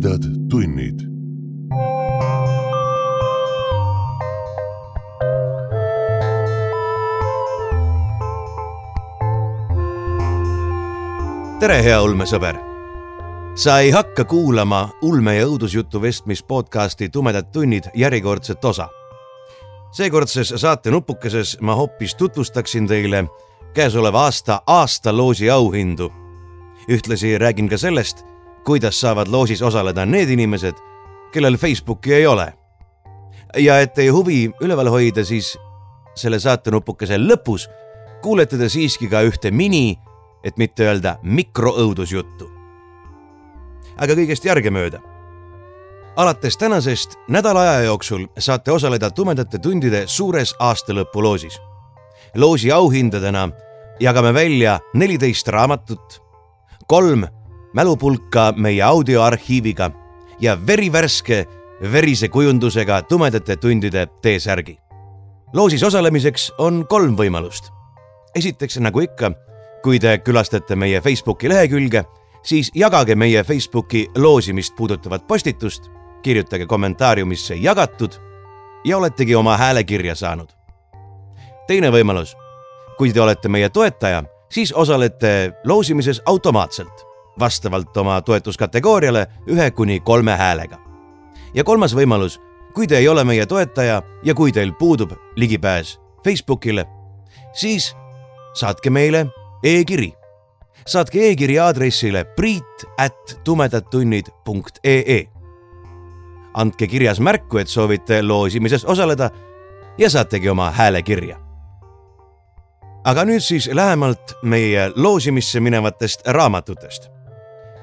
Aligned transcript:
tumedad 0.00 0.22
tunnid. 0.50 1.00
tere, 11.60 11.82
hea 11.82 12.02
ulmesõber. 12.02 12.56
sa 13.54 13.78
ei 13.80 13.90
hakka 13.90 14.24
kuulama 14.24 14.90
ulme 15.02 15.36
ja 15.36 15.46
õudusjutu 15.46 16.02
vestmis 16.02 16.42
podcasti 16.42 17.08
Tumedad 17.08 17.44
tunnid 17.52 17.84
järjekordset 17.94 18.64
osa. 18.64 18.88
seekordses 19.92 20.54
saate 20.56 20.90
nupukeses 20.90 21.56
ma 21.60 21.74
hoopis 21.74 22.14
tutvustaksin 22.14 22.86
teile 22.86 23.24
käesoleva 23.74 24.24
aasta 24.24 24.62
aastaloosi 24.66 25.50
auhindu. 25.50 26.12
ühtlasi 26.88 27.38
räägin 27.38 27.68
ka 27.68 27.78
sellest, 27.78 28.35
kuidas 28.66 29.00
saavad 29.00 29.28
loosis 29.28 29.62
osaleda 29.62 30.06
need 30.06 30.30
inimesed, 30.30 30.74
kellel 31.32 31.56
Facebooki 31.56 32.14
ei 32.14 32.26
ole. 32.26 32.52
ja 33.56 33.78
et 33.80 33.94
teie 33.94 34.10
huvi 34.10 34.50
üleval 34.60 34.90
hoida, 34.90 35.24
siis 35.24 35.54
selle 36.16 36.38
saatenupukese 36.38 37.16
lõpus 37.16 37.68
kuulete 38.22 38.58
te 38.58 38.68
siiski 38.68 39.08
ka 39.08 39.22
ühte 39.22 39.50
mini, 39.50 39.98
et 40.44 40.58
mitte 40.58 40.82
öelda 40.82 41.16
mikroõudusjuttu. 41.22 42.50
aga 43.96 44.12
kõigest 44.12 44.44
järgemööda. 44.44 45.00
alates 46.16 46.56
tänasest 46.56 47.16
nädala 47.28 47.60
aja 47.60 47.80
jooksul 47.84 48.26
saate 48.38 48.72
osaleda 48.72 49.10
tumedate 49.10 49.58
tundide 49.58 50.06
suures 50.06 50.54
aastalõpuloosis. 50.58 51.60
loosi 52.34 52.72
auhindadena 52.72 53.48
jagame 54.00 54.34
välja 54.34 54.80
neliteist 54.94 55.48
raamatut, 55.48 56.22
kolm 56.86 57.24
mälupulka 57.76 58.52
meie 58.56 58.82
audioarhiiviga 58.82 59.90
ja 60.40 60.56
verivärske 60.66 61.44
verise 61.92 62.28
kujundusega 62.28 63.02
tumedate 63.02 63.56
tundide 63.56 64.06
T-särgi. 64.06 64.78
loosis 65.52 65.82
osalemiseks 65.82 66.52
on 66.58 66.86
kolm 66.88 67.16
võimalust. 67.16 67.72
esiteks, 68.34 68.78
nagu 68.80 69.00
ikka, 69.00 69.32
kui 69.82 69.98
te 69.98 70.18
külastate 70.18 70.76
meie 70.76 71.00
Facebooki 71.00 71.48
lehekülge, 71.48 72.04
siis 72.42 72.70
jagage 72.74 73.14
meie 73.14 73.44
Facebooki 73.44 74.06
loosimist 74.16 74.76
puudutavat 74.76 75.26
postitust, 75.26 75.90
kirjutage 76.22 76.66
kommentaariumisse 76.66 77.54
jagatud 77.54 78.12
ja 78.84 78.98
oletegi 78.98 79.34
oma 79.34 79.56
hääle 79.56 79.84
kirja 79.84 80.14
saanud. 80.14 80.48
teine 81.66 81.90
võimalus 81.90 82.36
kui 82.96 83.12
te 83.12 83.20
olete 83.20 83.48
meie 83.48 83.68
toetaja, 83.68 84.22
siis 84.52 84.72
osalete 84.72 85.52
loosimises 85.64 86.22
automaatselt, 86.26 87.04
vastavalt 87.38 87.96
oma 87.96 88.20
toetuskategooriale 88.22 89.26
ühe 89.48 89.70
kuni 89.70 90.00
kolme 90.00 90.36
häälega. 90.36 90.78
ja 91.54 91.64
kolmas 91.64 91.94
võimalus, 91.94 92.40
kui 92.74 92.86
te 92.86 92.98
ei 92.98 93.08
ole 93.08 93.24
meie 93.24 93.46
toetaja 93.46 94.02
ja 94.22 94.34
kui 94.34 94.52
teil 94.52 94.72
puudub 94.72 95.12
ligipääs 95.36 96.00
Facebookile, 96.24 96.86
siis 97.52 97.96
saatke 98.54 98.90
meile 98.90 99.26
e-kiri. 99.62 100.12
saatke 100.86 101.30
e-kiri 101.30 101.58
aadressile 101.58 102.24
priit 102.24 102.84
at 102.98 103.40
tumedattunnid.ee. 103.44 105.28
andke 106.54 106.86
kirjas 106.86 107.20
märku, 107.20 107.58
et 107.58 107.68
soovite 107.68 108.22
loosimises 108.22 108.84
osaleda 108.84 109.30
ja 109.98 110.10
saategi 110.10 110.48
oma 110.48 110.70
hääle 110.70 111.02
kirja 111.02 111.46
aga 113.06 113.22
nüüd 113.24 113.44
siis 113.44 113.68
lähemalt 113.72 114.34
meie 114.42 114.90
loosimisse 114.96 115.60
minevatest 115.60 116.26
raamatutest. 116.26 117.15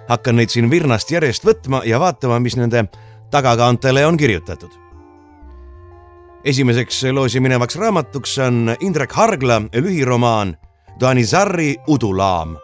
Hakkan 0.10 0.36
neid 0.36 0.50
siin 0.50 0.70
virnast 0.72 1.12
järjest 1.12 1.46
võtma 1.46 1.84
ja 1.86 2.00
vaatama, 2.00 2.40
mis 2.40 2.58
nende 2.58 2.86
tagakaantele 3.32 4.06
on 4.06 4.18
kirjutatud. 4.18 4.72
esimeseks 6.44 7.04
loosi 7.12 7.40
minevaks 7.40 7.76
raamatuks 7.76 8.38
on 8.38 8.76
Indrek 8.80 9.12
Hargla 9.12 9.62
lühiromaan 9.76 10.58
Danizarri 11.00 11.78
udulaam. 11.88 12.58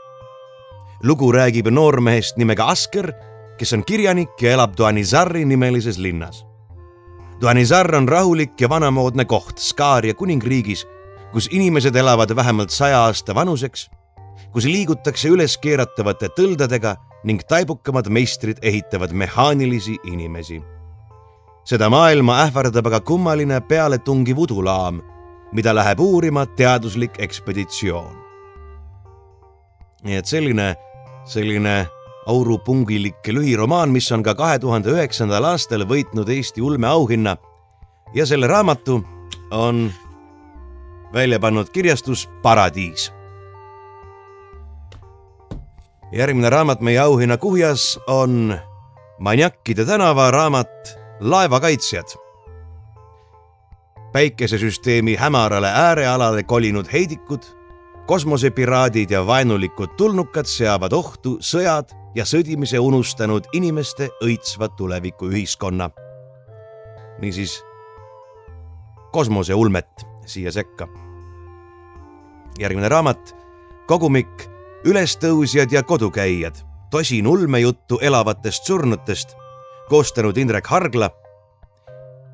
lugu 1.03 1.31
räägib 1.31 1.67
noormehest 1.67 2.38
nimega 2.38 2.66
Asker, 2.66 3.13
kes 3.57 3.73
on 3.73 3.85
kirjanik 3.85 4.41
ja 4.41 4.51
elab 4.51 4.78
Danizarri 4.78 5.45
nimelises 5.45 5.97
linnas. 5.97 6.45
Danizar 7.41 7.95
on 7.95 8.09
rahulik 8.09 8.61
ja 8.61 8.69
vanamoodne 8.69 9.25
koht 9.25 9.57
Skaaria 9.57 10.13
kuningriigis 10.13 10.85
kus 11.31 11.49
inimesed 11.51 11.95
elavad 11.95 12.35
vähemalt 12.35 12.69
saja 12.69 13.03
aasta 13.05 13.35
vanuseks, 13.35 13.89
kus 14.51 14.66
liigutakse 14.66 15.29
üleskeeratavate 15.29 16.31
tõldadega 16.38 16.95
ning 17.24 17.41
taibukamad 17.47 18.09
meistrid 18.09 18.57
ehitavad 18.62 19.12
mehaanilisi 19.12 19.97
inimesi. 20.03 20.62
seda 21.63 21.90
maailma 21.90 22.40
ähvardab 22.46 22.88
aga 22.88 23.00
kummaline 23.00 23.62
pealetungiv 23.62 24.38
udulaam, 24.38 25.02
mida 25.52 25.75
läheb 25.75 26.00
uurima 26.00 26.46
teaduslik 26.46 27.19
ekspeditsioon. 27.19 28.16
nii 30.03 30.16
et 30.16 30.25
selline, 30.25 30.75
selline 31.25 31.88
aurupungilik 32.28 33.28
lühiromaan, 33.28 33.90
mis 33.90 34.12
on 34.12 34.24
ka 34.24 34.35
kahe 34.35 34.59
tuhande 34.59 34.91
üheksandal 34.94 35.46
aastal 35.52 35.85
võitnud 35.85 36.29
Eesti 36.29 36.62
ulmeauhinna 36.62 37.38
ja 38.13 38.25
selle 38.25 38.47
raamatu 38.47 39.03
on 39.52 39.90
välja 41.13 41.40
pannud 41.40 41.69
kirjastus 41.69 42.29
Paradiis. 42.41 43.12
Järgmine 46.12 46.50
raamat 46.50 46.81
meie 46.81 47.00
auhinna 47.00 47.38
kuhjas 47.38 48.00
on 48.08 48.59
Maniakkide 49.20 49.86
tänava 49.86 50.31
raamat 50.31 51.00
Laevakaitsjad. 51.20 52.06
päikesesüsteemi 54.12 55.16
hämarale 55.16 55.68
äärealale 55.68 56.44
kolinud 56.44 56.86
heidikud, 56.94 57.44
kosmosepiraadid 58.06 59.12
ja 59.12 59.28
vaenulikud 59.28 59.90
tulnukad 59.97 60.46
seavad 60.46 60.92
ohtu 60.92 61.38
sõjad 61.42 61.94
ja 62.16 62.26
sõdimise 62.26 62.80
unustanud 62.80 63.44
inimeste 63.53 64.09
õitsva 64.24 64.70
tulevikuühiskonna. 64.70 65.90
niisiis 67.20 67.64
kosmoseulmet 69.12 70.08
siia 70.26 70.52
sekka. 70.52 70.88
järgmine 72.59 72.90
raamat, 72.90 73.36
kogumik 73.88 74.59
Ülestõusjad 74.85 75.72
ja 75.72 75.84
kodukäijad, 75.84 76.56
tosin 76.91 77.28
ulmejuttu 77.28 77.97
elavatest 78.01 78.63
surnutest, 78.63 79.35
koostanud 79.90 80.38
Indrek 80.38 80.67
Hargla. 80.67 81.09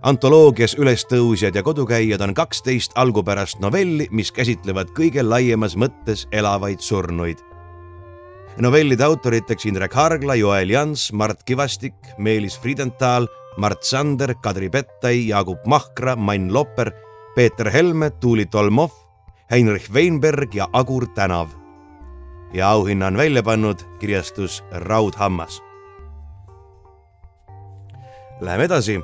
antoloogias 0.02 0.76
Ülestõusjad 0.78 1.56
ja 1.56 1.64
kodukäijad 1.64 2.22
on 2.22 2.34
kaksteist 2.34 2.92
algupärast 2.96 3.60
novelli, 3.60 4.08
mis 4.12 4.32
käsitlevad 4.32 4.94
kõige 4.94 5.24
laiemas 5.24 5.76
mõttes 5.76 6.28
elavaid 6.32 6.80
surnuid 6.80 7.42
novellide 8.58 9.04
autoriteks 9.04 9.66
Indrek 9.66 9.94
Hargla, 9.94 10.36
Joel 10.36 10.70
Jans, 10.70 11.12
Mart 11.14 11.44
Kivastik, 11.44 11.96
Meelis 12.18 12.60
Friedenthal, 12.60 13.28
Mart 13.58 13.84
Sander, 13.84 14.36
Kadri 14.36 14.70
Pettai, 14.70 15.28
Jaagup 15.28 15.66
Mahkra, 15.66 16.16
Mann 16.16 16.54
Lopper 16.54 16.92
Peeter 17.36 17.70
Helme, 17.72 18.10
Tuuli 18.10 18.46
Tolmov, 18.46 18.92
Heinrich 19.52 19.92
Weinberg 19.92 20.56
ja 20.56 20.68
Agur 20.74 21.08
Tänav. 21.16 21.65
Ja 22.56 22.70
auhinna 22.70 23.08
on 23.08 23.18
välja 23.18 23.44
pannud 23.44 23.80
kirjastus 24.00 24.64
Raudhammas. 24.72 25.64
Läheme 28.40 28.64
edasi. 28.64 29.02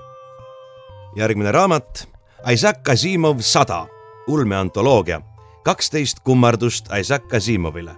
järgmine 1.16 1.52
raamat 1.52 2.10
Isaac 2.52 2.90
Asimov 2.90 3.40
sada, 3.40 3.88
ulmeantoloogia, 4.28 5.22
kaksteist 5.64 6.20
kummardust 6.20 6.90
Isaac 7.00 7.34
Asimovile. 7.34 7.96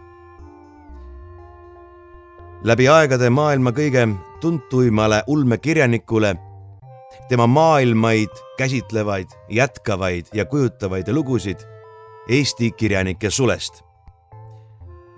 läbi 2.63 2.87
aegade 2.89 3.29
maailma 3.29 3.71
kõige 3.71 4.07
tuntuimale 4.41 5.23
ulmekirjanikule 5.27 6.35
tema 7.29 7.47
maailmaid 7.47 8.29
käsitlevaid, 8.57 9.27
jätkavaid 9.49 10.25
ja 10.33 10.45
kujutavaid 10.45 11.07
lugusid 11.07 11.57
Eesti 12.29 12.71
kirjanike 12.71 13.29
sulest. 13.29 13.92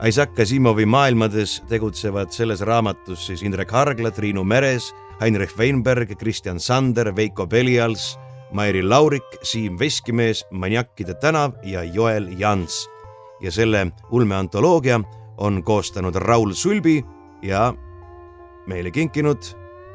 Isaac 0.03 0.39
Asimovi 0.39 0.85
maailmades 0.85 1.61
tegutsevad 1.69 2.31
selles 2.35 2.61
raamatus 2.61 3.27
siis 3.27 3.43
Indrek 3.43 3.71
Hargla, 3.71 4.11
Triinu 4.11 4.43
Meres, 4.43 4.91
Heinrich 5.21 5.55
Weinberg, 5.57 6.17
Kristjan 6.19 6.59
Sander, 6.59 7.15
Veiko 7.15 7.47
Belials, 7.47 8.19
Mairi 8.51 8.83
Laurik, 8.83 9.39
Siim 9.43 9.79
Veskimees, 9.79 10.45
Maniakkide 10.51 11.13
tänav 11.13 11.55
ja 11.63 11.83
Joel 11.83 12.27
Jans. 12.37 12.89
ja 13.41 13.51
selle 13.51 13.91
ulmeantoloogia 14.11 15.01
on 15.37 15.63
koostanud 15.63 16.15
Raul 16.15 16.53
Sulbi 16.53 17.05
ja 17.41 17.73
meile 18.67 18.91
kinkinud 18.91 19.43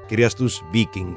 kirjastus 0.09 0.65
Viiking 0.73 1.17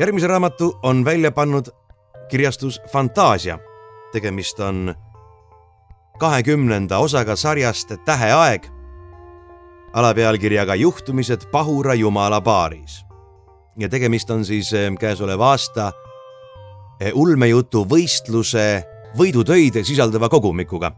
järgmise 0.00 0.26
raamatu 0.26 0.78
on 0.82 1.04
välja 1.04 1.32
pannud 1.32 1.66
kirjastus 2.28 2.82
Fantaasia. 2.92 3.58
Tegemist 4.12 4.60
on 4.60 4.94
kahekümnenda 6.18 6.98
osaga 6.98 7.36
sarjast 7.36 7.92
Täheaeg. 8.04 8.66
alapealkirjaga 9.92 10.74
Juhtumised 10.74 11.50
Pahura 11.50 11.94
jumala 11.94 12.40
baaris. 12.40 13.04
ja 13.78 13.88
tegemist 13.88 14.30
on 14.30 14.44
siis 14.44 14.72
eh, 14.72 14.92
käesoleva 14.98 15.50
aasta 15.50 15.92
eh, 17.00 17.12
ulmejutu 17.14 17.84
võistluse 17.84 18.84
võidutöid 19.18 19.84
sisaldava 19.84 20.28
kogumikuga. 20.28 20.92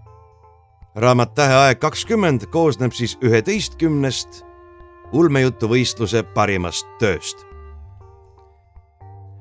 raamat 0.94 1.34
Täheaeg 1.34 1.78
kakskümmend 1.78 2.46
koosneb 2.46 2.92
siis 2.92 3.18
üheteistkümnest 3.22 4.44
ulmejutuvõistluse 5.12 6.22
parimast 6.22 6.86
tööst 6.98 7.51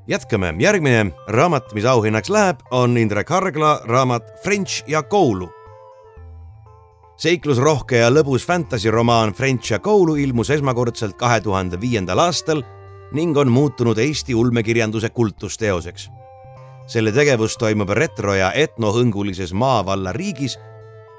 jätkame, 0.07 0.53
järgmine 0.59 1.12
raamat, 1.27 1.74
mis 1.74 1.86
auhinnaks 1.86 2.30
läheb, 2.30 2.59
on 2.71 2.98
Indrek 2.98 3.30
Hargla 3.30 3.81
raamat 3.83 4.24
French 4.44 4.83
ja 4.88 5.03
koulu. 5.03 5.50
seiklusrohke 7.18 7.98
ja 7.98 8.09
lõbus 8.09 8.45
fantasy-romaan 8.48 9.33
French 9.33 9.71
ja 9.71 9.80
koulu 9.80 10.15
ilmus 10.15 10.50
esmakordselt 10.50 11.18
kahe 11.18 11.42
tuhande 11.42 11.81
viiendal 11.81 12.19
aastal 12.19 12.63
ning 13.13 13.38
on 13.38 13.51
muutunud 13.51 13.98
Eesti 13.98 14.36
ulmekirjanduse 14.36 15.09
kultusteoseks. 15.09 16.09
selle 16.88 17.12
tegevus 17.12 17.57
toimub 17.57 17.89
retro- 17.89 18.33
ja 18.33 18.51
etnohõngulises 18.51 19.53
maavalla 19.53 20.12
riigis, 20.12 20.59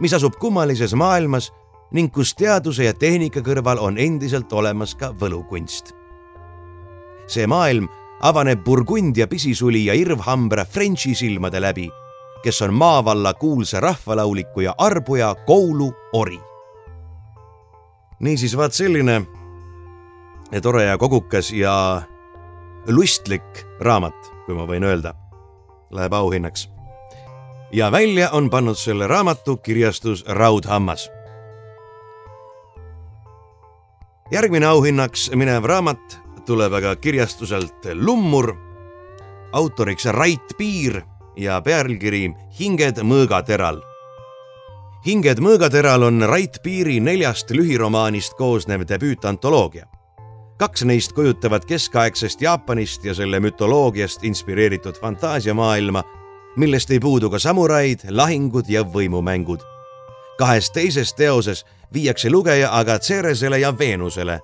mis 0.01 0.13
asub 0.13 0.35
kummalises 0.41 0.95
maailmas 0.95 1.53
ning 1.93 2.13
kus 2.13 2.35
teaduse 2.35 2.85
ja 2.85 2.95
tehnika 2.95 3.41
kõrval 3.41 3.79
on 3.81 3.99
endiselt 3.99 4.53
olemas 4.53 4.95
ka 4.95 5.15
võlukunst. 5.21 5.95
see 7.27 7.47
maailm 7.47 7.89
avaneb 8.23 8.65
Burgundia 8.65 9.27
pisisuli 9.27 9.87
ja 9.87 9.95
irvhambra 9.95 10.65
Frenchi 10.65 11.15
silmade 11.15 11.61
läbi, 11.61 11.91
kes 12.43 12.63
on 12.63 12.75
maavalla 12.75 13.35
kuulsa 13.35 13.81
rahvalauliku 13.81 14.61
ja 14.61 14.75
arbuja 14.79 15.35
Koulu 15.35 15.95
ori. 16.13 16.41
niisiis, 18.21 18.57
vaat 18.57 18.73
selline 18.73 19.27
tore 20.63 20.85
ja 20.85 20.99
kogukas 20.99 21.53
ja 21.53 22.03
lustlik 22.89 23.67
raamat, 23.81 24.15
kui 24.47 24.55
ma 24.55 24.67
võin 24.67 24.85
öelda, 24.85 25.15
läheb 25.91 26.13
auhinnaks. 26.13 26.71
ja 27.73 27.93
välja 27.93 28.31
on 28.31 28.51
pannud 28.51 28.77
selle 28.77 29.07
raamatu 29.07 29.57
kirjastus 29.57 30.25
Raudhammas. 30.29 31.11
järgmine 34.31 34.67
auhinnaks 34.67 35.31
minev 35.35 35.65
raamat 35.65 36.22
tuleb 36.47 36.73
aga 36.73 36.97
kirjastuselt 36.97 37.87
Lummur, 37.95 38.55
autoriks 39.53 40.05
Rait 40.05 40.55
Piir 40.59 41.03
ja 41.37 41.61
pealkiri 41.61 42.31
Hinged 42.59 43.03
mõõgateral. 43.03 43.83
hinged 45.07 45.41
mõõgateral 45.43 46.03
on 46.03 46.23
Rait 46.23 46.63
Piiri 46.63 47.01
neljast 47.01 47.51
lühiromaanist 47.51 48.35
koosnev 48.39 48.87
debüütantoloogia. 48.89 49.87
kaks 50.59 50.85
neist 50.85 51.13
kujutavad 51.13 51.65
keskaegsest 51.65 52.43
Jaapanist 52.43 53.05
ja 53.05 53.15
selle 53.15 53.41
mütoloogiast 53.41 54.25
inspireeritud 54.25 55.01
fantaasiamaailma, 55.01 56.05
millest 56.57 56.91
ei 56.91 57.01
puudu 57.01 57.31
ka 57.31 57.39
samuraid, 57.39 58.01
lahingud 58.11 58.69
ja 58.69 58.83
võimumängud. 58.83 59.61
kahes 60.39 60.71
teises 60.71 61.15
teoses 61.15 61.65
viiakse 61.93 62.31
lugeja 62.31 62.79
aga 62.79 62.99
Ceresele 62.99 63.59
ja 63.59 63.79
Veenusele 63.79 64.41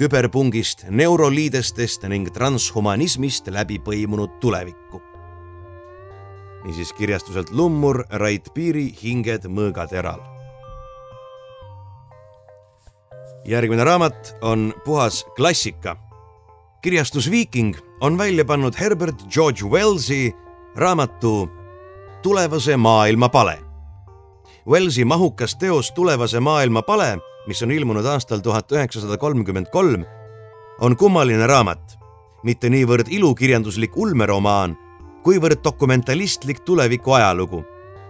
küberpungist, 0.00 0.86
neuroliidestest 0.88 2.06
ning 2.08 2.30
transhumanismist 2.32 3.50
läbi 3.52 3.76
põimunud 3.84 4.38
tulevikku. 4.40 5.02
niisiis 6.64 6.92
kirjastuselt 6.92 7.50
Lummur, 7.50 8.04
Rait 8.10 8.48
Piiri 8.54 8.94
Hinged 9.02 9.44
mõõgateral. 9.44 10.20
järgmine 13.44 13.84
raamat 13.84 14.36
on 14.40 14.74
puhas 14.84 15.24
klassika. 15.36 15.96
kirjastus 16.82 17.30
Viiking 17.30 17.76
on 18.00 18.18
välja 18.18 18.44
pannud 18.44 18.74
Herbert 18.80 19.28
George 19.28 19.64
Wellsi 19.64 20.32
raamatu 20.76 21.50
Tulevase 22.22 22.76
maailma 22.76 23.28
pale. 23.28 23.58
Wellsi 24.66 25.04
mahukas 25.04 25.56
teos 25.56 25.92
Tulevase 25.92 26.40
maailma 26.40 26.82
pale 26.82 27.18
mis 27.46 27.62
on 27.62 27.72
ilmunud 27.72 28.06
aastal 28.06 28.42
tuhat 28.44 28.72
üheksasada 28.72 29.16
kolmkümmend 29.18 29.70
kolm, 29.72 30.04
on 30.80 30.96
kummaline 30.96 31.46
raamat, 31.46 31.96
mitte 32.44 32.70
niivõrd 32.72 33.10
ilukirjanduslik 33.12 33.96
ulmeromaan, 33.96 34.76
kuivõrd 35.24 35.60
dokumentalistlik 35.64 36.62
tuleviku 36.64 37.16
ajalugu, 37.18 37.62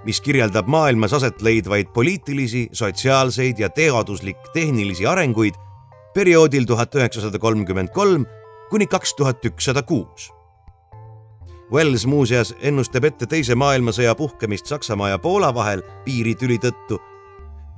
mis 0.05 0.21
kirjeldab 0.21 0.69
maailmas 0.71 1.12
aset 1.19 1.43
leidvaid 1.43 1.91
poliitilisi, 1.94 2.69
sotsiaalseid 2.73 3.59
ja 3.59 3.69
teaduslik-tehnilisi 3.69 5.06
arenguid 5.06 5.59
perioodil 6.15 6.67
tuhat 6.67 6.94
üheksasada 6.94 7.38
kolmkümmend 7.38 7.93
kolm 7.94 8.27
kuni 8.71 8.87
kaks 8.87 9.15
tuhat 9.15 9.44
ükssada 9.44 9.82
kuus. 9.82 10.31
Wells 11.73 12.06
muuseas 12.06 12.55
ennustab 12.67 13.05
ette 13.06 13.27
Teise 13.31 13.55
maailmasõja 13.55 14.15
puhkemist 14.19 14.67
Saksamaa 14.67 15.12
ja 15.12 15.19
Poola 15.23 15.53
vahel 15.55 15.85
piiritüli 16.05 16.59
tõttu 16.59 16.99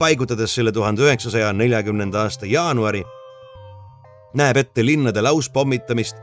paigutades 0.03 0.55
selle 0.55 0.73
tuhande 0.75 1.05
üheksasaja 1.05 1.53
neljakümnenda 1.55 2.25
aasta 2.27 2.47
jaanuari, 2.51 3.05
näeb 4.35 4.59
ette 4.59 4.83
linnade 4.83 5.23
lauspommitamist, 5.23 6.17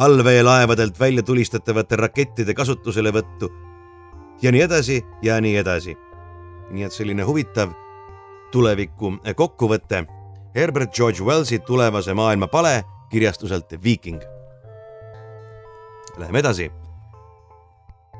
allveelaevadelt 0.00 1.00
välja 1.00 1.22
tulistatavate 1.22 1.98
rakettide 2.00 2.54
kasutuselevõttu 2.56 3.50
ja 4.42 4.52
nii 4.52 4.64
edasi 4.64 5.02
ja 5.22 5.36
nii 5.44 5.56
edasi. 5.60 5.96
nii 6.72 6.86
et 6.88 6.92
selline 6.92 7.22
huvitav 7.28 7.74
tuleviku 8.52 9.12
kokkuvõte 9.36 10.06
Herbert 10.54 10.94
George 10.96 11.20
Wellsi 11.24 11.58
tulevase 11.58 12.14
maailma 12.14 12.46
pale 12.48 12.84
kirjastuselt 13.10 13.76
Viiking. 13.84 14.22
Läheme 16.16 16.38
edasi. 16.38 16.70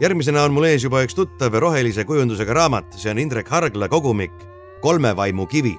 järgmisena 0.01 0.43
on 0.43 0.53
mul 0.53 0.65
ees 0.69 0.85
juba 0.85 1.01
üks 1.05 1.15
tuttav 1.15 1.55
rohelise 1.55 2.05
kujundusega 2.05 2.53
raamat, 2.53 2.93
see 2.93 3.11
on 3.11 3.19
Indrek 3.19 3.49
Hargla 3.49 3.89
kogumik 3.89 4.52
kolme 4.83 5.17
vaimu 5.17 5.47
kivi. 5.47 5.79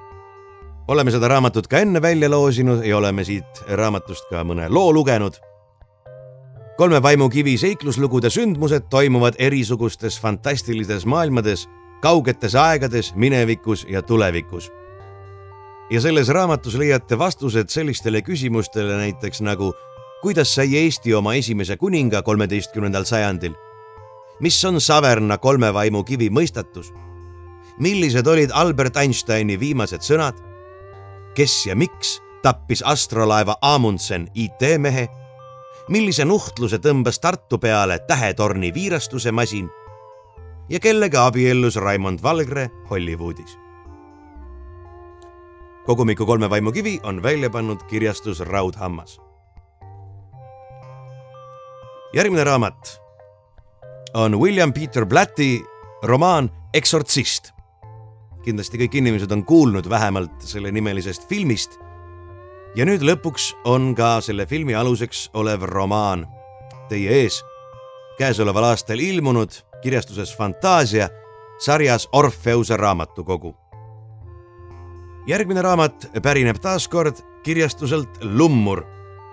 oleme 0.88 1.10
seda 1.10 1.28
raamatut 1.28 1.66
ka 1.66 1.78
enne 1.78 2.02
välja 2.02 2.30
loosinud 2.30 2.84
ja 2.84 2.96
oleme 2.96 3.24
siit 3.24 3.60
raamatust 3.68 4.28
ka 4.30 4.44
mõne 4.44 4.68
loo 4.72 4.92
lugenud. 4.92 5.36
kolme 6.76 7.02
vaimu 7.02 7.28
kivi 7.28 7.58
seikluslugude 7.58 8.30
sündmused 8.30 8.88
toimuvad 8.90 9.34
erisugustes 9.38 10.20
fantastilistes 10.20 11.06
maailmades, 11.06 11.68
kaugetes 12.00 12.54
aegades, 12.54 13.14
minevikus 13.14 13.86
ja 13.88 14.02
tulevikus. 14.02 14.72
ja 15.90 16.00
selles 16.00 16.28
raamatus 16.28 16.74
leiate 16.74 17.18
vastused 17.18 17.68
sellistele 17.68 18.22
küsimustele 18.22 18.96
näiteks 18.96 19.40
nagu 19.40 19.74
kuidas 20.22 20.54
sai 20.54 20.76
Eesti 20.76 21.14
oma 21.14 21.34
esimese 21.34 21.76
kuninga 21.76 22.22
kolmeteistkümnendal 22.22 23.04
sajandil? 23.04 23.52
mis 24.40 24.64
on 24.64 24.80
Saverna 24.80 25.38
kolme 25.38 25.74
vaimu 25.74 26.04
kivi 26.04 26.30
mõistatus? 26.30 26.92
Millised 27.78 28.26
olid 28.26 28.50
Albert 28.54 28.96
Einsteini 28.96 29.60
viimased 29.60 30.02
sõnad? 30.06 30.38
kes 31.34 31.66
ja 31.66 31.74
miks 31.76 32.20
tappis 32.42 32.82
astrolaeva 32.86 33.56
Amundsen 33.62 34.28
IT-mehe? 34.34 35.08
millise 35.88 36.24
nuhtluse 36.24 36.78
tõmbas 36.78 37.18
Tartu 37.20 37.58
peale 37.58 37.98
tähetorni 37.98 38.74
viirastuse 38.74 39.32
masin? 39.32 39.68
ja 40.68 40.80
kellega 40.80 41.26
abiellus 41.26 41.76
Raimond 41.76 42.22
Valgre 42.22 42.70
Hollywoodis? 42.90 43.58
kogumiku 45.86 46.26
kolme 46.26 46.50
vaimukivi 46.50 47.00
on 47.02 47.22
välja 47.22 47.50
pannud 47.50 47.82
kirjastus 47.90 48.40
Raudhammas. 48.40 49.20
järgmine 52.14 52.44
raamat 52.44 53.00
on 54.14 54.40
William 54.40 54.72
Peter 54.72 55.06
Blatti 55.06 55.64
romaan 56.02 56.50
Eksortsist 56.74 57.53
kindlasti 58.44 58.78
kõik 58.78 58.98
inimesed 59.00 59.32
on 59.32 59.44
kuulnud 59.44 59.88
vähemalt 59.90 60.44
sellenimelisest 60.44 61.28
filmist. 61.28 61.78
ja 62.76 62.84
nüüd 62.84 63.02
lõpuks 63.06 63.52
on 63.64 63.94
ka 63.94 64.20
selle 64.20 64.46
filmi 64.46 64.74
aluseks 64.74 65.30
olev 65.34 65.62
romaan 65.62 66.26
teie 66.88 67.22
ees. 67.22 67.42
käesoleval 68.18 68.64
aastal 68.64 68.98
ilmunud 68.98 69.50
kirjastuses 69.82 70.36
Fantaasia 70.36 71.08
sarjas 71.58 72.08
Orfeuse 72.12 72.76
raamatukogu. 72.76 73.56
järgmine 75.26 75.62
raamat 75.62 76.10
pärineb 76.22 76.56
taas 76.60 76.88
kord 76.88 77.16
kirjastuselt 77.42 78.18
Lummur. 78.22 78.84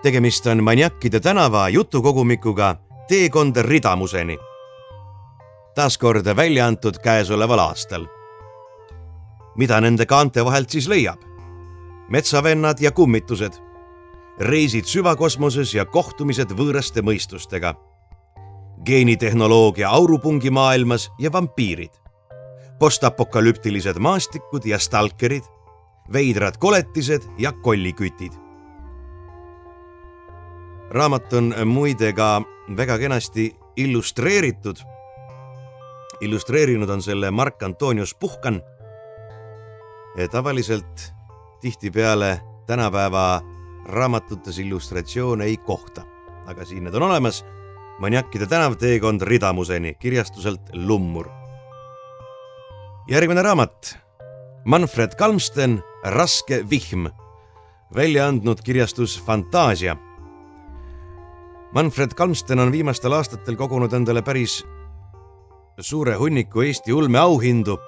tegemist 0.01 0.47
on 0.47 0.63
Maniakide 0.63 1.19
tänava 1.19 1.69
jutukogumikuga 1.69 2.75
Teekond 3.07 3.55
ridamuseni. 3.55 4.37
taas 5.75 5.97
kord 5.97 6.25
välja 6.35 6.67
antud 6.67 6.95
käesoleval 7.03 7.59
aastal 7.59 8.20
mida 9.57 9.81
nende 9.81 10.05
kaante 10.05 10.45
vahelt 10.45 10.69
siis 10.69 10.87
leiab? 10.87 11.19
metsavennad 12.11 12.81
ja 12.83 12.91
kummitused, 12.91 13.53
reisid 14.39 14.85
süvakosmoses 14.85 15.71
ja 15.77 15.85
kohtumised 15.85 16.51
võõraste 16.51 16.99
mõistustega, 16.99 17.71
geenitehnoloogia 18.85 19.89
aurupungi 19.89 20.51
maailmas 20.51 21.07
ja 21.19 21.31
vampiirid, 21.31 21.93
postapokalüptilised 22.79 23.99
maastikud 23.99 24.65
ja 24.65 24.79
stalkerid, 24.79 25.47
veidrad 26.13 26.57
koletised 26.59 27.27
ja 27.37 27.51
kollikütid. 27.51 28.31
raamat 30.91 31.33
on 31.33 31.53
muide 31.65 32.13
ka 32.13 32.41
väga 32.77 32.97
kenasti 32.97 33.55
illustreeritud. 33.75 34.75
illustreerinud 36.21 36.89
on 36.89 37.01
selle 37.01 37.31
Mark 37.31 37.63
Antonius 37.63 38.15
Puhkan. 38.15 38.61
Tavaliselt 40.31 41.13
tihtipeale 41.61 42.41
tänapäeva 42.65 43.41
raamatutes 43.85 44.59
illustratsioone 44.59 45.45
ei 45.45 45.57
kohta, 45.57 46.03
aga 46.45 46.65
siin 46.65 46.83
need 46.83 46.93
on 46.93 47.03
olemas. 47.03 47.45
maniakkide 47.99 48.45
tänav, 48.45 48.75
teekond 48.75 49.21
ridamuseni 49.21 49.93
kirjastuselt 49.93 50.61
Lummur. 50.73 51.29
järgmine 53.07 53.41
raamat 53.41 53.97
Manfred 54.65 55.15
Kalmsten, 55.17 55.83
Raske 56.03 56.69
vihm, 56.69 57.05
välja 57.95 58.27
andnud 58.27 58.61
kirjastus 58.63 59.23
Fantaasia. 59.25 59.97
Manfred 61.73 62.13
Kalmsten 62.13 62.59
on 62.59 62.71
viimastel 62.71 63.13
aastatel 63.13 63.55
kogunud 63.55 63.93
endale 63.93 64.21
päris 64.21 64.65
suure 65.79 66.15
hunniku 66.15 66.61
Eesti 66.61 66.93
ulmeauhindu 66.93 67.79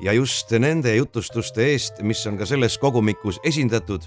ja 0.00 0.12
just 0.12 0.50
nende 0.50 0.94
jutustuste 0.96 1.64
eest, 1.72 2.00
mis 2.02 2.26
on 2.26 2.38
ka 2.38 2.46
selles 2.46 2.78
kogumikus 2.78 3.40
esindatud. 3.44 4.02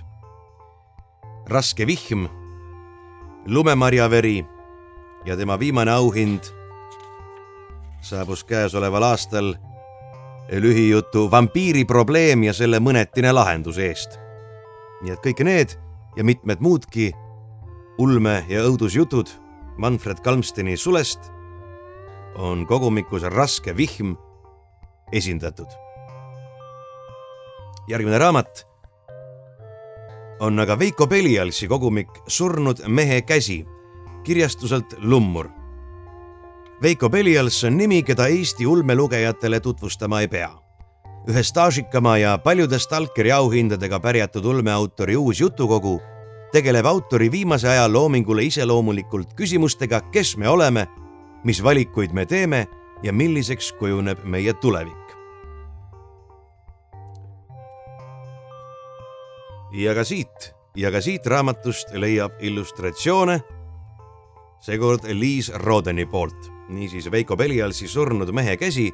raske 1.47 1.87
vihm, 1.87 2.25
lumemarjaveri 3.45 4.45
ja 5.25 5.37
tema 5.37 5.59
viimane 5.59 5.91
auhind 5.91 6.43
saabus 8.01 8.43
käesoleval 8.43 9.03
aastal 9.03 9.53
lühijutu 10.51 11.31
Vampiiri 11.31 11.85
probleem 11.85 12.43
ja 12.43 12.53
selle 12.53 12.79
mõnetine 12.79 13.33
lahendus 13.33 13.77
eest. 13.77 14.19
nii 15.01 15.11
et 15.11 15.19
kõik 15.19 15.43
need 15.43 15.75
ja 16.15 16.23
mitmed 16.23 16.59
muudki 16.59 17.11
ulme- 17.97 18.45
ja 18.49 18.63
õudusjutud 18.63 19.29
Manfred 19.77 20.19
Kalmsteni 20.23 20.77
sulest 20.77 21.31
on 22.35 22.65
kogumikus 22.65 23.23
Raske 23.23 23.77
vihm 23.77 24.15
esindatud. 25.13 25.67
järgmine 27.87 28.17
raamat 28.17 28.67
on 30.39 30.59
aga 30.59 30.79
Veiko 30.79 31.07
Pelialsi 31.07 31.67
kogumik 31.67 32.09
Surnud 32.27 32.81
mehe 32.87 33.21
käsi 33.21 33.65
kirjastuselt 34.23 34.95
Lummur 34.97 35.49
Veiko 36.81 37.09
Pelials 37.09 37.63
on 37.63 37.77
nimi, 37.77 38.01
keda 38.03 38.27
Eesti 38.27 38.65
ulmelugejatele 38.67 39.59
tutvustama 39.59 40.21
ei 40.21 40.27
pea. 40.27 40.49
ühe 41.29 41.43
staažikama 41.43 42.17
ja 42.17 42.37
paljude 42.37 42.79
Stalkeri 42.79 43.31
auhindadega 43.31 43.99
pärjatud 43.99 44.45
ulmeautori 44.45 45.15
uus 45.15 45.39
jutukogu 45.39 46.01
tegeleb 46.51 46.85
autori 46.85 47.31
viimase 47.31 47.69
aja 47.69 47.87
loomingule 47.93 48.43
iseloomulikult 48.43 49.33
küsimustega, 49.33 50.01
kes 50.11 50.37
me 50.37 50.49
oleme, 50.49 50.87
mis 51.43 51.63
valikuid 51.63 52.11
me 52.13 52.25
teeme 52.25 52.67
ja 53.03 53.13
milliseks 53.13 53.71
kujuneb 53.79 54.21
meie 54.23 54.53
tulevik. 54.53 55.02
Ja 59.73 59.95
ka 59.95 60.03
siit 60.03 60.53
ja 60.75 60.91
ka 60.91 61.01
siit 61.01 61.25
raamatust 61.25 61.93
leiab 61.93 62.39
illustratsioone, 62.39 63.39
seekord 64.61 65.05
Liis 65.13 65.51
Rodeni 65.55 66.05
poolt 66.05 66.53
niisiis 66.69 67.11
Veiko 67.11 67.37
Pelialsi 67.37 67.87
surnud 67.87 68.31
mehe 68.31 68.57
käsi 68.57 68.91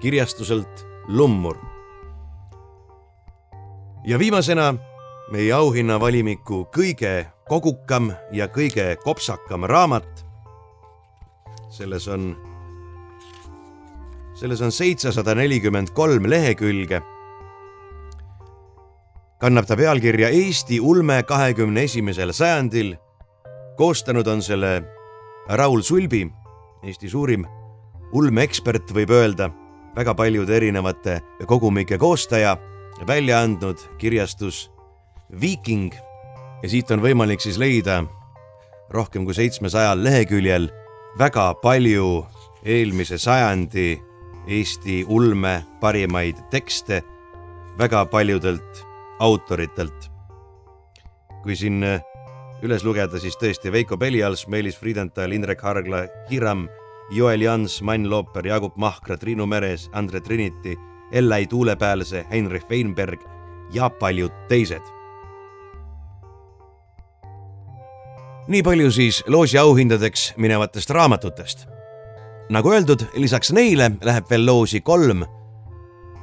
kirjastuselt 0.00 0.86
Lummur. 1.08 1.56
ja 4.04 4.18
viimasena 4.18 4.74
meie 5.30 5.52
auhinnavalimiku 5.52 6.64
kõige 6.74 7.26
kogukam 7.48 8.12
ja 8.32 8.48
kõige 8.48 8.96
kopsakam 9.04 9.64
raamat. 9.64 10.26
selles 11.70 12.08
on, 12.08 12.36
selles 14.34 14.60
on 14.60 14.72
seitsesada 14.72 15.34
nelikümmend 15.34 15.90
kolm 15.90 16.30
lehekülge. 16.30 17.02
Kannab 19.40 19.66
ta 19.66 19.76
pealkirja 19.76 20.28
Eesti 20.28 20.80
ulme 20.80 21.22
kahekümne 21.22 21.82
esimesel 21.82 22.32
sajandil. 22.32 22.96
koostanud 23.76 24.26
on 24.26 24.42
selle 24.42 24.82
Raul 25.48 25.80
Sulbi 25.80 26.26
Eesti 26.82 27.08
suurim 27.08 27.46
ulmeekspert, 28.12 28.92
võib 28.92 29.10
öelda, 29.10 29.50
väga 29.96 30.14
paljude 30.14 30.56
erinevate 30.56 31.20
kogumike 31.46 31.98
koostaja, 31.98 32.56
välja 33.06 33.40
andnud 33.40 33.78
kirjastus 33.98 34.70
Viiking 35.40 35.94
ja 36.62 36.68
siit 36.68 36.90
on 36.90 37.00
võimalik 37.00 37.40
siis 37.40 37.58
leida 37.58 38.02
rohkem 38.90 39.24
kui 39.24 39.34
seitsmesajal 39.34 40.02
leheküljel 40.04 40.68
väga 41.18 41.54
palju 41.62 42.26
eelmise 42.64 43.18
sajandi 43.18 44.00
Eesti 44.48 45.04
ulme 45.08 45.62
parimaid 45.80 46.36
tekste 46.50 47.02
väga 47.78 48.04
paljudelt 48.10 48.89
autoritelt. 49.20 50.10
kui 51.42 51.56
siin 51.56 51.80
üles 52.62 52.84
lugeda, 52.84 53.16
siis 53.20 53.36
tõesti 53.40 53.72
Veiko 53.72 53.96
Pelials, 53.96 54.46
Meelis 54.48 54.76
Friedenthal, 54.76 55.32
Indrek 55.32 55.62
Hargla, 55.64 56.04
Hiram, 56.30 56.66
Joel 57.10 57.40
Jans, 57.40 57.80
Mann 57.82 58.10
Looper, 58.10 58.46
Jaagup 58.46 58.76
Mahkra, 58.76 59.16
Triinu 59.16 59.46
Meres, 59.46 59.88
Andre 59.92 60.20
Triniti, 60.20 60.76
Ellai 61.12 61.46
Tuulepääse, 61.46 62.26
Heinrich 62.30 62.68
Weinberg 62.70 63.20
ja 63.72 63.90
paljud 63.90 64.32
teised. 64.48 64.82
nii 68.50 68.62
palju 68.66 68.90
siis 68.90 69.22
loosi 69.26 69.58
auhindadeks 69.58 70.32
minevatest 70.36 70.90
raamatutest. 70.90 71.66
nagu 72.50 72.72
öeldud, 72.72 73.04
lisaks 73.14 73.52
neile 73.52 73.90
läheb 74.02 74.30
veel 74.30 74.46
loosi 74.46 74.80
kolm 74.80 75.24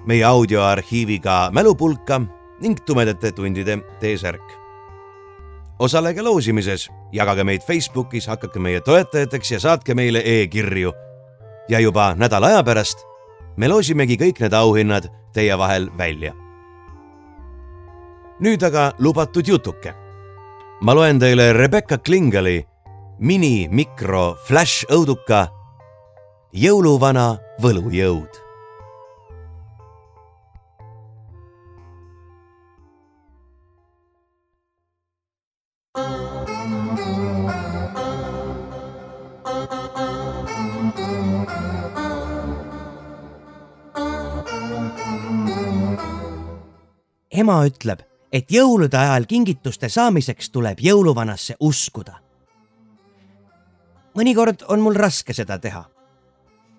meie 0.06 0.24
audioarhiiviga 0.24 1.50
mälupulka 1.52 2.22
ning 2.62 2.80
tumedate 2.86 3.32
tundide 3.32 3.78
T-särk 4.00 4.68
osalege 5.80 6.22
loosimises, 6.22 6.90
jagage 7.14 7.44
meid 7.44 7.62
Facebookis, 7.66 8.28
hakake 8.28 8.60
meie 8.60 8.82
toetajateks 8.82 9.52
ja 9.52 9.60
saatke 9.60 9.96
meile 9.96 10.22
e-kirju. 10.26 10.94
ja 11.70 11.80
juba 11.80 12.16
nädala 12.16 12.48
aja 12.48 12.64
pärast 12.64 13.04
me 13.58 13.68
loosimegi 13.68 14.16
kõik 14.18 14.40
need 14.40 14.54
auhinnad 14.54 15.10
teie 15.34 15.58
vahel 15.58 15.90
välja. 15.98 16.34
nüüd 18.40 18.64
aga 18.64 18.94
lubatud 19.00 19.48
jutuke. 19.48 19.94
ma 20.82 20.94
loen 20.96 21.20
teile 21.20 21.54
Rebecca 21.54 21.98
Klingali 21.98 22.66
mini, 23.20 23.68
mikro, 23.72 24.36
flash 24.48 24.86
õuduka 24.90 25.48
Jõuluvana 26.54 27.38
võlujõud 27.62 28.47
ema 47.38 47.58
ütleb, 47.68 48.02
et 48.34 48.50
jõulude 48.52 48.98
ajal 48.98 49.28
kingituste 49.30 49.90
saamiseks 49.90 50.50
tuleb 50.50 50.82
jõuluvanasse 50.82 51.56
uskuda. 51.60 52.18
mõnikord 54.18 54.64
on 54.68 54.82
mul 54.82 54.96
raske 54.96 55.34
seda 55.34 55.60
teha. 55.60 55.86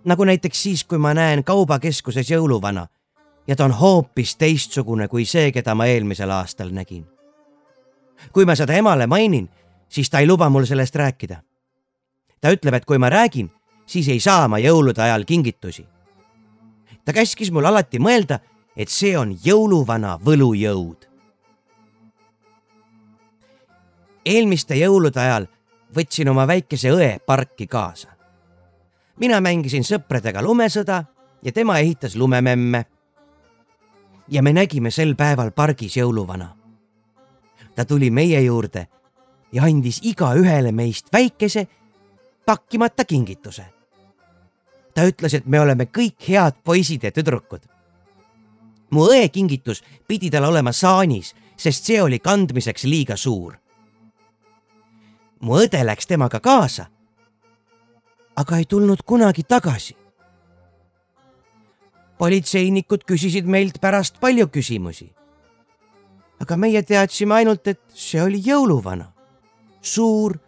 nagu 0.05 0.25
näiteks 0.25 0.63
siis, 0.63 0.85
kui 0.85 0.99
ma 0.99 1.15
näen 1.15 1.45
kaubakeskuses 1.45 2.31
jõuluvana 2.31 2.87
ja 3.47 3.57
ta 3.57 3.65
on 3.65 3.73
hoopis 3.73 4.37
teistsugune 4.37 5.09
kui 5.09 5.25
see, 5.25 5.53
keda 5.53 5.75
ma 5.75 5.87
eelmisel 5.87 6.31
aastal 6.31 6.71
nägin. 6.71 7.07
kui 8.33 8.45
ma 8.45 8.55
seda 8.55 8.73
emale 8.73 9.07
mainin, 9.07 9.49
siis 9.89 10.11
ta 10.11 10.19
ei 10.19 10.27
luba 10.27 10.49
mul 10.49 10.65
sellest 10.65 10.95
rääkida. 10.95 11.43
ta 12.41 12.51
ütleb, 12.51 12.75
et 12.75 12.85
kui 12.85 12.99
ma 12.99 13.11
räägin, 13.11 13.51
siis 13.87 14.09
ei 14.09 14.21
saa 14.21 14.49
ma 14.49 14.59
jõulude 14.59 15.03
ajal 15.03 15.25
kingitusi. 15.25 15.87
ta 17.05 17.13
käskis 17.13 17.51
mul 17.53 17.65
alati 17.65 17.99
mõelda 17.99 18.41
et 18.79 18.89
see 18.89 19.17
on 19.19 19.35
jõuluvana 19.45 20.17
võlujõud. 20.23 21.07
eelmiste 24.29 24.77
jõulude 24.77 25.21
ajal 25.21 25.47
võtsin 25.97 26.29
oma 26.29 26.45
väikese 26.47 26.93
õe 26.93 27.19
parki 27.27 27.67
kaasa. 27.67 28.09
mina 29.17 29.41
mängisin 29.41 29.85
sõpradega 29.85 30.43
lumesõda 30.43 31.05
ja 31.43 31.53
tema 31.53 31.79
ehitas 31.79 32.17
lumememme. 32.17 32.85
ja 34.29 34.43
me 34.43 34.53
nägime 34.53 34.91
sel 34.91 35.15
päeval 35.15 35.51
pargis 35.51 35.97
jõuluvana. 35.97 36.55
ta 37.75 37.85
tuli 37.85 38.11
meie 38.11 38.41
juurde 38.41 38.87
ja 39.53 39.63
andis 39.63 40.01
igaühele 40.03 40.73
meist 40.73 41.13
väikese 41.13 41.67
pakkimata 42.47 43.05
kingituse. 43.05 43.65
ta 44.95 45.03
ütles, 45.03 45.35
et 45.35 45.47
me 45.47 45.61
oleme 45.61 45.85
kõik 45.85 46.29
head 46.29 46.55
poisid 46.65 47.03
ja 47.03 47.11
tüdrukud 47.11 47.78
mu 48.91 49.07
õe 49.09 49.29
kingitus 49.33 49.83
pidi 50.09 50.31
tal 50.31 50.49
olema 50.49 50.73
saanis, 50.73 51.35
sest 51.57 51.89
see 51.89 52.03
oli 52.03 52.19
kandmiseks 52.19 52.85
liiga 52.85 53.17
suur. 53.17 53.59
mu 55.41 55.55
õde 55.55 55.85
läks 55.85 56.07
temaga 56.07 56.41
kaasa, 56.41 56.89
aga 58.37 58.57
ei 58.57 58.65
tulnud 58.65 59.03
kunagi 59.05 59.43
tagasi. 59.43 59.97
politseinikud 62.19 63.05
küsisid 63.05 63.47
meilt 63.47 63.81
pärast 63.81 64.21
palju 64.21 64.49
küsimusi. 64.49 65.13
aga 66.41 66.57
meie 66.57 66.83
teadsime 66.83 67.35
ainult, 67.35 67.67
et 67.67 67.81
see 67.95 68.23
oli 68.23 68.43
jõuluvana, 68.45 69.13
suur, 69.81 70.39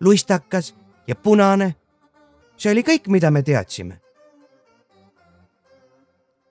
luistakas 0.00 0.74
ja 1.06 1.14
punane. 1.14 1.76
see 2.56 2.72
oli 2.72 2.82
kõik, 2.82 3.08
mida 3.08 3.30
me 3.30 3.42
teadsime 3.42 4.05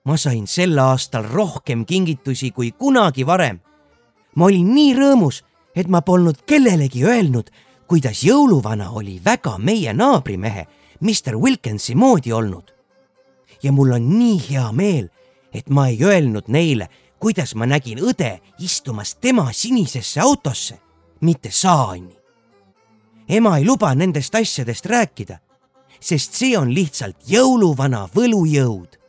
ma 0.06 0.16
sain 0.16 0.46
sel 0.46 0.78
aastal 0.78 1.26
rohkem 1.26 1.84
kingitusi 1.84 2.50
kui 2.50 2.72
kunagi 2.72 3.26
varem. 3.26 3.58
ma 4.36 4.44
olin 4.44 4.74
nii 4.74 4.94
rõõmus, 4.94 5.42
et 5.74 5.88
ma 5.88 6.00
polnud 6.00 6.44
kellelegi 6.46 7.04
öelnud, 7.04 7.50
kuidas 7.86 8.22
jõuluvana 8.22 8.90
oli 8.92 9.20
väga 9.24 9.58
meie 9.58 9.92
naabrimehe, 9.92 10.66
Mr 11.00 11.36
Wilkinsi 11.36 11.94
moodi 11.94 12.32
olnud. 12.32 12.70
ja 13.62 13.72
mul 13.72 13.92
on 13.92 14.18
nii 14.18 14.42
hea 14.50 14.72
meel, 14.72 15.08
et 15.52 15.70
ma 15.70 15.88
ei 15.88 15.98
öelnud 16.04 16.48
neile, 16.48 16.88
kuidas 17.18 17.54
ma 17.54 17.66
nägin 17.66 17.98
õde 17.98 18.40
istumas 18.58 19.14
tema 19.14 19.52
sinisesse 19.52 20.20
autosse, 20.20 20.78
mitte 21.20 21.50
saani. 21.50 22.16
ema 23.28 23.58
ei 23.58 23.64
luba 23.64 23.94
nendest 23.94 24.34
asjadest 24.34 24.86
rääkida, 24.86 25.38
sest 26.00 26.32
see 26.32 26.58
on 26.58 26.74
lihtsalt 26.74 27.16
jõuluvana 27.26 28.06
võlujõud 28.14 29.05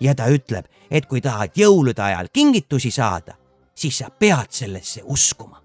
ja 0.00 0.14
ta 0.14 0.28
ütleb, 0.32 0.66
et 0.90 1.06
kui 1.06 1.20
tahad 1.20 1.56
jõulude 1.56 2.02
ajal 2.02 2.28
kingitusi 2.32 2.90
saada, 2.90 3.36
siis 3.74 3.98
sa 3.98 4.10
pead 4.10 4.50
sellesse 4.50 5.02
uskuma. 5.04 5.60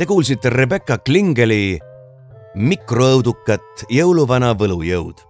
Te 0.00 0.06
kuulsite 0.08 0.48
Rebecca 0.48 0.96
Klingeli 0.98 1.78
mikroõudukat 2.56 3.84
Jõuluvana 3.92 4.54
võlujõud. 4.56 5.26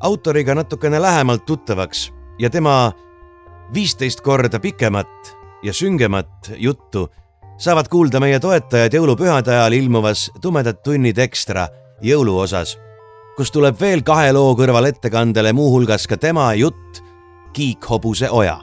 autoriga 0.00 0.54
natukene 0.54 1.00
lähemalt 1.02 1.44
tuttavaks 1.46 2.12
ja 2.38 2.50
tema 2.50 2.92
viisteist 3.74 4.20
korda 4.20 4.60
pikemat 4.60 5.36
ja 5.62 5.72
süngemat 5.72 6.52
juttu 6.56 7.08
saavad 7.58 7.88
kuulda 7.90 8.20
meie 8.20 8.40
toetajad 8.40 8.94
jõulupühade 8.94 9.52
ajal 9.52 9.74
ilmuvas 9.76 10.28
Tumedad 10.42 10.80
tunnid 10.84 11.18
ekstra 11.18 11.68
jõuluosas, 12.02 12.76
kus 13.36 13.50
tuleb 13.52 13.76
veel 13.80 14.04
kahe 14.06 14.32
loo 14.32 14.54
kõrval 14.58 14.88
ettekandele 14.92 15.52
muuhulgas 15.52 16.06
ka 16.06 16.16
tema 16.16 16.52
jutt 16.54 17.02
Kiikhobuse 17.52 18.30
oja. 18.30 18.60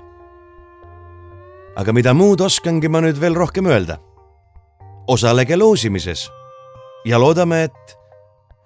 aga 1.76 1.94
mida 1.94 2.14
muud 2.14 2.42
oskangi 2.42 2.88
ma 2.88 3.02
nüüd 3.02 3.20
veel 3.20 3.36
rohkem 3.36 3.68
öelda? 3.68 4.00
osalege 5.08 5.58
loosimises 5.58 6.32
ja 7.06 7.20
loodame, 7.20 7.64
et 7.64 7.98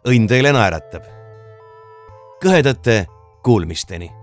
õnn 0.07 0.27
teile 0.27 0.53
naeratab. 0.53 1.03
kõhedate 2.43 3.05
kuulmisteni 3.43 4.18